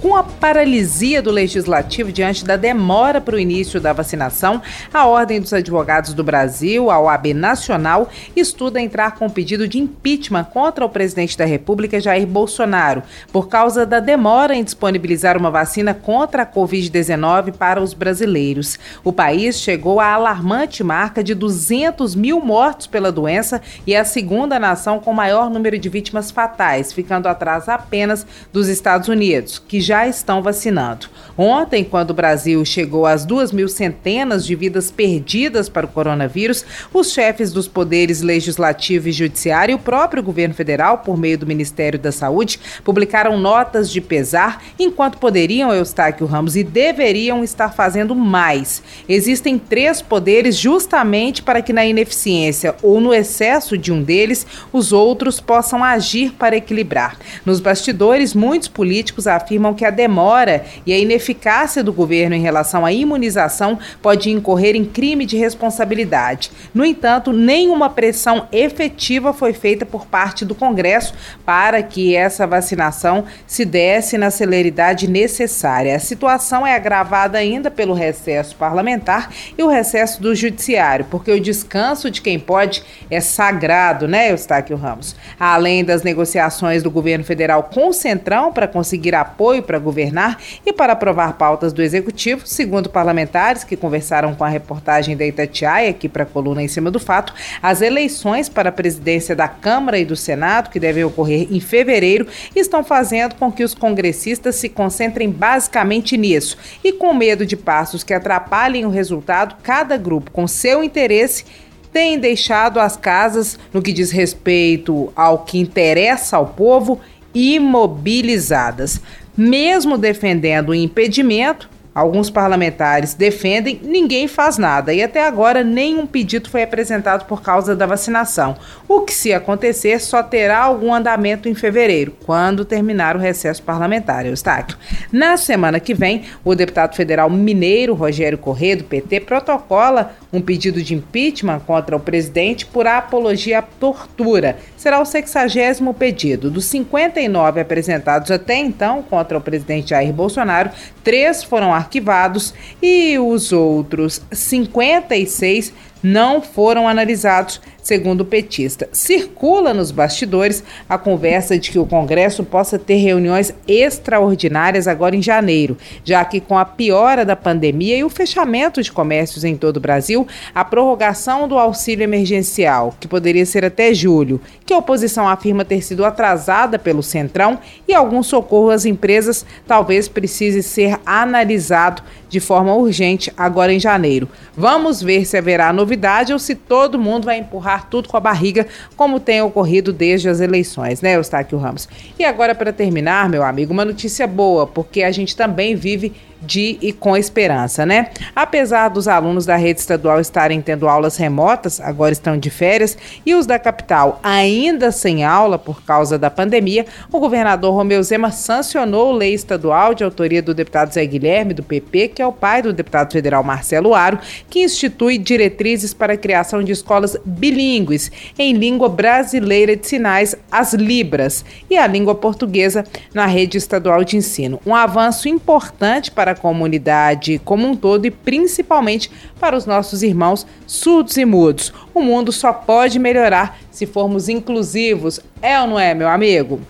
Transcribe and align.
Com 0.00 0.16
a 0.16 0.22
paralisia 0.22 1.20
do 1.20 1.30
legislativo 1.30 2.10
diante 2.10 2.42
da 2.42 2.56
demora 2.56 3.20
para 3.20 3.36
o 3.36 3.38
início 3.38 3.78
da 3.78 3.92
vacinação, 3.92 4.62
a 4.94 5.04
Ordem 5.04 5.42
dos 5.42 5.52
Advogados 5.52 6.14
do 6.14 6.24
Brasil, 6.24 6.90
a 6.90 6.98
OAB 6.98 7.34
Nacional, 7.34 8.08
estuda 8.34 8.80
entrar 8.80 9.16
com 9.16 9.28
pedido 9.28 9.68
de 9.68 9.78
impeachment 9.78 10.44
contra 10.44 10.86
o 10.86 10.88
presidente 10.88 11.36
da 11.36 11.44
República, 11.44 12.00
Jair 12.00 12.26
Bolsonaro, 12.26 13.02
por 13.30 13.48
causa 13.48 13.84
da 13.84 14.00
demora 14.00 14.54
em 14.54 14.64
disponibilizar 14.64 15.36
uma 15.36 15.50
vacina 15.50 15.92
contra 15.92 16.44
a 16.44 16.46
Covid-19 16.46 17.52
para 17.52 17.82
os 17.82 17.92
brasileiros. 17.92 18.78
O 19.04 19.12
país 19.12 19.56
chegou 19.60 20.00
à 20.00 20.14
alarmante 20.14 20.82
marca 20.82 21.22
de 21.22 21.34
200 21.34 22.14
mil 22.14 22.40
mortos 22.40 22.86
pela 22.86 23.12
doença 23.12 23.60
e 23.86 23.92
é 23.92 24.00
a 24.00 24.04
segunda 24.06 24.58
nação 24.58 24.98
com 24.98 25.12
maior 25.12 25.50
número 25.50 25.78
de 25.78 25.90
vítimas 25.90 26.30
fatais, 26.30 26.90
ficando 26.90 27.28
atrás 27.28 27.68
apenas 27.68 28.26
dos 28.50 28.66
Estados 28.66 29.06
Unidos, 29.06 29.58
que 29.58 29.78
já 29.89 29.89
estão 29.90 30.42
vacinando. 30.42 31.06
Ontem, 31.36 31.84
quando 31.84 32.10
o 32.10 32.14
Brasil 32.14 32.64
chegou 32.64 33.06
às 33.06 33.24
duas 33.24 33.52
mil 33.52 33.68
centenas 33.68 34.44
de 34.44 34.54
vidas 34.54 34.90
perdidas 34.90 35.68
para 35.68 35.86
o 35.86 35.88
coronavírus, 35.88 36.64
os 36.92 37.12
chefes 37.12 37.52
dos 37.52 37.66
poderes 37.66 38.20
legislativo 38.20 39.08
e 39.08 39.12
judiciário 39.12 39.72
e 39.72 39.74
o 39.74 39.78
próprio 39.78 40.22
governo 40.22 40.54
federal, 40.54 40.98
por 40.98 41.16
meio 41.16 41.38
do 41.38 41.46
Ministério 41.46 41.98
da 41.98 42.12
Saúde, 42.12 42.60
publicaram 42.84 43.38
notas 43.38 43.90
de 43.90 44.00
pesar, 44.00 44.62
enquanto 44.78 45.18
poderiam, 45.18 45.72
Eustáquio 45.72 46.26
Ramos, 46.26 46.56
e 46.56 46.62
deveriam 46.64 47.42
estar 47.42 47.70
fazendo 47.74 48.14
mais. 48.14 48.82
Existem 49.08 49.58
três 49.58 50.02
poderes 50.02 50.56
justamente 50.56 51.42
para 51.42 51.62
que 51.62 51.72
na 51.72 51.84
ineficiência 51.84 52.74
ou 52.82 53.00
no 53.00 53.14
excesso 53.14 53.76
de 53.76 53.92
um 53.92 54.02
deles, 54.02 54.46
os 54.72 54.92
outros 54.92 55.40
possam 55.40 55.82
agir 55.82 56.32
para 56.32 56.56
equilibrar. 56.56 57.16
Nos 57.44 57.60
bastidores, 57.60 58.34
muitos 58.34 58.68
políticos 58.68 59.26
afirmam 59.26 59.74
que 59.74 59.79
a 59.84 59.90
demora 59.90 60.64
e 60.86 60.92
a 60.92 60.98
ineficácia 60.98 61.82
do 61.82 61.92
governo 61.92 62.34
em 62.34 62.40
relação 62.40 62.84
à 62.84 62.92
imunização 62.92 63.78
pode 64.02 64.30
incorrer 64.30 64.76
em 64.76 64.84
crime 64.84 65.26
de 65.26 65.36
responsabilidade. 65.36 66.50
No 66.74 66.84
entanto, 66.84 67.32
nenhuma 67.32 67.90
pressão 67.90 68.46
efetiva 68.52 69.32
foi 69.32 69.52
feita 69.52 69.84
por 69.84 70.06
parte 70.06 70.44
do 70.44 70.54
Congresso 70.54 71.14
para 71.44 71.82
que 71.82 72.14
essa 72.14 72.46
vacinação 72.46 73.24
se 73.46 73.64
desse 73.64 74.16
na 74.18 74.30
celeridade 74.30 75.08
necessária. 75.08 75.96
A 75.96 75.98
situação 75.98 76.66
é 76.66 76.74
agravada 76.74 77.38
ainda 77.38 77.70
pelo 77.70 77.94
recesso 77.94 78.56
parlamentar 78.56 79.30
e 79.56 79.62
o 79.62 79.68
recesso 79.68 80.20
do 80.20 80.34
judiciário, 80.34 81.06
porque 81.10 81.30
o 81.30 81.40
descanso 81.40 82.10
de 82.10 82.20
quem 82.20 82.38
pode 82.38 82.82
é 83.10 83.20
sagrado, 83.20 84.06
né, 84.06 84.30
Eustáquio 84.30 84.76
Ramos? 84.76 85.16
Além 85.38 85.84
das 85.84 86.02
negociações 86.02 86.82
do 86.82 86.90
governo 86.90 87.24
federal 87.24 87.70
com 87.72 87.88
o 87.88 87.92
Centrão 87.92 88.52
para 88.52 88.68
conseguir 88.68 89.14
apoio 89.14 89.62
para 89.70 89.78
governar 89.78 90.36
e 90.66 90.72
para 90.72 90.94
aprovar 90.94 91.34
pautas 91.34 91.72
do 91.72 91.80
Executivo, 91.80 92.44
segundo 92.44 92.90
parlamentares 92.90 93.62
que 93.62 93.76
conversaram 93.76 94.34
com 94.34 94.42
a 94.42 94.48
reportagem 94.48 95.16
da 95.16 95.24
Itatiaia, 95.24 95.90
aqui 95.90 96.08
para 96.08 96.24
a 96.24 96.26
coluna 96.26 96.60
em 96.60 96.66
cima 96.66 96.90
do 96.90 96.98
fato, 96.98 97.32
as 97.62 97.80
eleições 97.80 98.48
para 98.48 98.70
a 98.70 98.72
presidência 98.72 99.36
da 99.36 99.46
Câmara 99.46 99.96
e 99.96 100.04
do 100.04 100.16
Senado, 100.16 100.70
que 100.70 100.80
devem 100.80 101.04
ocorrer 101.04 101.46
em 101.52 101.60
fevereiro, 101.60 102.26
estão 102.56 102.82
fazendo 102.82 103.36
com 103.36 103.52
que 103.52 103.62
os 103.62 103.72
congressistas 103.72 104.56
se 104.56 104.68
concentrem 104.68 105.30
basicamente 105.30 106.16
nisso. 106.16 106.58
E 106.82 106.92
com 106.92 107.14
medo 107.14 107.46
de 107.46 107.56
passos 107.56 108.02
que 108.02 108.12
atrapalhem 108.12 108.84
o 108.84 108.90
resultado, 108.90 109.54
cada 109.62 109.96
grupo, 109.96 110.32
com 110.32 110.48
seu 110.48 110.82
interesse, 110.82 111.44
tem 111.92 112.18
deixado 112.18 112.80
as 112.80 112.96
casas, 112.96 113.56
no 113.72 113.80
que 113.80 113.92
diz 113.92 114.10
respeito 114.10 115.12
ao 115.14 115.44
que 115.44 115.60
interessa 115.60 116.36
ao 116.36 116.46
povo, 116.46 117.00
imobilizadas. 117.34 119.00
Mesmo 119.42 119.96
defendendo 119.96 120.68
o 120.68 120.74
impedimento, 120.74 121.66
Alguns 121.92 122.30
parlamentares 122.30 123.14
defendem, 123.14 123.80
ninguém 123.82 124.28
faz 124.28 124.56
nada 124.56 124.94
e 124.94 125.02
até 125.02 125.26
agora 125.26 125.64
nenhum 125.64 126.06
pedido 126.06 126.48
foi 126.48 126.62
apresentado 126.62 127.26
por 127.26 127.42
causa 127.42 127.74
da 127.74 127.84
vacinação. 127.84 128.56
O 128.86 129.00
que, 129.00 129.12
se 129.12 129.32
acontecer, 129.32 129.98
só 130.00 130.22
terá 130.22 130.58
algum 130.58 130.94
andamento 130.94 131.48
em 131.48 131.54
fevereiro, 131.54 132.14
quando 132.24 132.64
terminar 132.64 133.16
o 133.16 133.18
recesso 133.18 133.62
parlamentar, 133.64 134.24
Eustáquio. 134.24 134.78
Na 135.10 135.36
semana 135.36 135.80
que 135.80 135.92
vem, 135.92 136.26
o 136.44 136.54
deputado 136.54 136.94
federal 136.94 137.28
mineiro 137.28 137.94
Rogério 137.94 138.38
Corrêa, 138.38 138.76
do 138.76 138.84
PT, 138.84 139.20
protocola 139.20 140.12
um 140.32 140.40
pedido 140.40 140.80
de 140.80 140.94
impeachment 140.94 141.60
contra 141.60 141.96
o 141.96 142.00
presidente 142.00 142.64
por 142.66 142.86
apologia 142.86 143.58
à 143.58 143.62
tortura. 143.62 144.56
Será 144.76 145.00
o 145.00 145.04
sexagésimo 145.04 145.92
pedido. 145.92 146.50
Dos 146.50 146.66
59 146.66 147.60
apresentados 147.60 148.30
até 148.30 148.56
então 148.56 149.02
contra 149.02 149.36
o 149.36 149.40
presidente 149.40 149.90
Jair 149.90 150.12
Bolsonaro, 150.12 150.70
três 151.02 151.42
foram 151.42 151.74
arquivados 151.80 152.54
e 152.82 153.18
os 153.18 153.52
outros 153.52 154.22
56 154.30 155.72
não 156.02 156.40
foram 156.40 156.88
analisados, 156.88 157.60
segundo 157.82 158.20
o 158.20 158.24
petista. 158.24 158.88
Circula 158.92 159.72
nos 159.74 159.90
bastidores 159.90 160.62
a 160.88 160.98
conversa 160.98 161.58
de 161.58 161.70
que 161.70 161.78
o 161.78 161.86
Congresso 161.86 162.44
possa 162.44 162.78
ter 162.78 162.96
reuniões 162.96 163.54
extraordinárias 163.66 164.86
agora 164.86 165.16
em 165.16 165.22
janeiro, 165.22 165.76
já 166.04 166.24
que 166.24 166.40
com 166.40 166.58
a 166.58 166.64
piora 166.64 167.24
da 167.24 167.36
pandemia 167.36 167.96
e 167.96 168.04
o 168.04 168.10
fechamento 168.10 168.82
de 168.82 168.92
comércios 168.92 169.44
em 169.44 169.56
todo 169.56 169.78
o 169.78 169.80
Brasil, 169.80 170.26
a 170.54 170.64
prorrogação 170.64 171.48
do 171.48 171.58
auxílio 171.58 172.04
emergencial, 172.04 172.94
que 173.00 173.08
poderia 173.08 173.46
ser 173.46 173.64
até 173.64 173.92
julho, 173.94 174.40
que 174.64 174.72
a 174.72 174.78
oposição 174.78 175.28
afirma 175.28 175.64
ter 175.64 175.82
sido 175.82 176.04
atrasada 176.04 176.78
pelo 176.78 177.02
Centrão, 177.02 177.58
e 177.88 177.94
algum 177.94 178.22
socorro 178.22 178.70
às 178.70 178.84
empresas 178.84 179.44
talvez 179.66 180.08
precise 180.08 180.62
ser 180.62 180.98
analisado 181.04 182.02
de 182.28 182.38
forma 182.38 182.72
urgente 182.74 183.32
agora 183.36 183.72
em 183.72 183.80
janeiro. 183.80 184.28
Vamos 184.56 185.02
ver 185.02 185.26
se 185.26 185.36
haverá 185.36 185.72
novidade 185.90 186.32
ou 186.32 186.38
se 186.38 186.54
todo 186.54 186.98
mundo 186.98 187.24
vai 187.24 187.38
empurrar 187.38 187.88
tudo 187.88 188.08
com 188.08 188.16
a 188.16 188.20
barriga, 188.20 188.66
como 188.96 189.18
tem 189.18 189.42
ocorrido 189.42 189.92
desde 189.92 190.28
as 190.28 190.40
eleições, 190.40 191.00
né, 191.00 191.16
Eustáquio 191.16 191.58
Ramos? 191.58 191.88
E 192.16 192.24
agora, 192.24 192.54
para 192.54 192.72
terminar, 192.72 193.28
meu 193.28 193.42
amigo, 193.42 193.72
uma 193.72 193.84
notícia 193.84 194.26
boa, 194.26 194.66
porque 194.66 195.02
a 195.02 195.10
gente 195.10 195.34
também 195.34 195.74
vive 195.74 196.12
de 196.40 196.78
e 196.80 196.92
com 196.92 197.16
esperança, 197.16 197.84
né? 197.84 198.10
Apesar 198.34 198.88
dos 198.88 199.08
alunos 199.08 199.46
da 199.46 199.56
rede 199.56 199.80
estadual 199.80 200.20
estarem 200.20 200.60
tendo 200.60 200.88
aulas 200.88 201.16
remotas, 201.16 201.80
agora 201.80 202.12
estão 202.12 202.38
de 202.38 202.50
férias, 202.50 202.96
e 203.24 203.34
os 203.34 203.46
da 203.46 203.58
capital 203.58 204.20
ainda 204.22 204.90
sem 204.90 205.24
aula 205.24 205.58
por 205.58 205.82
causa 205.82 206.18
da 206.18 206.30
pandemia, 206.30 206.86
o 207.12 207.20
governador 207.20 207.74
Romeu 207.74 208.02
Zema 208.02 208.30
sancionou 208.30 209.12
lei 209.12 209.34
estadual 209.34 209.94
de 209.94 210.04
autoria 210.04 210.42
do 210.42 210.54
deputado 210.54 210.92
Zé 210.92 211.04
Guilherme, 211.04 211.54
do 211.54 211.62
PP, 211.62 212.08
que 212.08 212.22
é 212.22 212.26
o 212.26 212.32
pai 212.32 212.62
do 212.62 212.72
deputado 212.72 213.12
federal 213.12 213.42
Marcelo 213.42 213.94
Aro, 213.94 214.18
que 214.48 214.62
institui 214.62 215.18
diretrizes 215.18 215.92
para 215.92 216.14
a 216.14 216.16
criação 216.16 216.62
de 216.62 216.72
escolas 216.72 217.16
bilíngues 217.24 218.10
em 218.38 218.54
língua 218.54 218.88
brasileira 218.88 219.76
de 219.76 219.86
sinais, 219.86 220.34
as 220.50 220.74
Libras, 220.74 221.44
e 221.68 221.76
a 221.76 221.86
língua 221.86 222.14
portuguesa 222.14 222.84
na 223.12 223.26
rede 223.26 223.58
estadual 223.58 224.02
de 224.04 224.16
ensino. 224.16 224.60
Um 224.64 224.74
avanço 224.74 225.28
importante 225.28 226.10
para 226.10 226.29
para 226.30 226.32
a 226.32 226.36
comunidade 226.36 227.40
como 227.44 227.66
um 227.66 227.74
todo 227.74 228.06
e 228.06 228.10
principalmente 228.10 229.10
para 229.38 229.56
os 229.56 229.66
nossos 229.66 230.02
irmãos 230.02 230.46
surdos 230.66 231.16
e 231.16 231.24
mudos. 231.24 231.72
O 231.92 232.00
mundo 232.00 232.30
só 232.30 232.52
pode 232.52 232.98
melhorar 232.98 233.58
se 233.70 233.86
formos 233.86 234.28
inclusivos, 234.28 235.20
é 235.42 235.60
ou 235.60 235.66
não 235.66 235.78
é, 235.78 235.94
meu 235.94 236.08
amigo? 236.08 236.60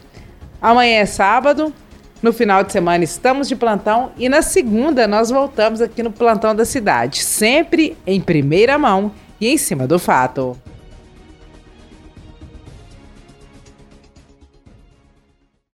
Amanhã 0.60 1.00
é 1.00 1.06
sábado. 1.06 1.72
No 2.22 2.34
final 2.34 2.62
de 2.62 2.70
semana 2.70 3.02
estamos 3.02 3.48
de 3.48 3.56
plantão 3.56 4.12
e 4.18 4.28
na 4.28 4.42
segunda 4.42 5.08
nós 5.08 5.30
voltamos 5.30 5.80
aqui 5.80 6.02
no 6.02 6.12
plantão 6.12 6.54
da 6.54 6.66
cidade, 6.66 7.22
sempre 7.22 7.96
em 8.06 8.20
primeira 8.20 8.78
mão 8.78 9.12
e 9.40 9.48
em 9.48 9.56
cima 9.56 9.86
do 9.86 9.98
fato. 9.98 10.56